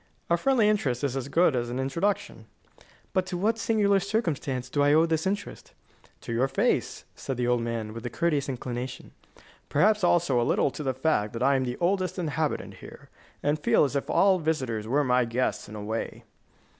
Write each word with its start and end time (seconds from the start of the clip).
A 0.31 0.35
friendly 0.35 0.67
interest 0.67 1.03
is 1.03 1.15
as 1.15 1.27
good 1.27 1.55
as 1.55 1.69
an 1.69 1.77
introduction." 1.79 2.47
"But 3.13 3.27
to 3.27 3.37
what 3.37 3.59
singular 3.59 3.99
circumstance 3.99 4.67
do 4.67 4.81
I 4.81 4.93
owe 4.95 5.05
this 5.05 5.27
interest?" 5.27 5.75
"To 6.21 6.33
your 6.33 6.47
face," 6.47 7.05
said 7.15 7.37
the 7.37 7.45
old 7.45 7.61
man, 7.61 7.93
with 7.93 8.03
a 8.07 8.09
courteous 8.09 8.49
inclination. 8.49 9.11
"Perhaps 9.69 10.03
also 10.03 10.41
a 10.41 10.41
little 10.41 10.71
to 10.71 10.81
the 10.81 10.95
fact 10.95 11.33
that 11.33 11.43
I 11.43 11.55
am 11.55 11.65
the 11.65 11.77
oldest 11.77 12.17
inhabitant 12.17 12.77
here, 12.77 13.09
and 13.43 13.59
feel 13.59 13.83
as 13.83 13.95
if 13.95 14.09
all 14.09 14.39
visitors 14.39 14.87
were 14.87 15.03
my 15.03 15.23
guests, 15.23 15.69
in 15.69 15.75
a 15.75 15.83
way." 15.83 16.23